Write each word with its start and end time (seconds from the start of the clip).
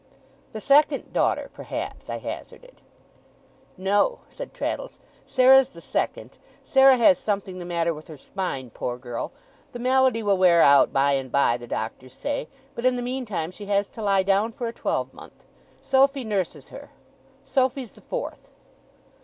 'The 0.51 0.61
second 0.61 1.13
daughter, 1.13 1.51
perhaps?' 1.53 2.09
I 2.09 2.17
hazarded. 2.17 2.81
'No,' 3.77 4.21
said 4.29 4.51
Traddles. 4.51 4.97
'Sarah's 5.27 5.69
the 5.69 5.79
second. 5.79 6.39
Sarah 6.63 6.97
has 6.97 7.19
something 7.19 7.59
the 7.59 7.65
matter 7.67 7.93
with 7.93 8.07
her 8.07 8.17
spine, 8.17 8.71
poor 8.71 8.97
girl. 8.97 9.31
The 9.73 9.77
malady 9.77 10.23
will 10.23 10.39
wear 10.39 10.63
out 10.63 10.91
by 10.91 11.11
and 11.11 11.31
by, 11.31 11.55
the 11.57 11.67
doctors 11.67 12.13
say, 12.15 12.47
but 12.73 12.83
in 12.83 12.95
the 12.95 13.03
meantime 13.03 13.51
she 13.51 13.67
has 13.67 13.89
to 13.89 14.01
lie 14.01 14.23
down 14.23 14.53
for 14.53 14.67
a 14.67 14.73
twelvemonth. 14.73 15.45
Sophy 15.81 16.23
nurses 16.23 16.69
her. 16.69 16.89
Sophy's 17.43 17.91
the 17.91 18.01
fourth. 18.01 18.49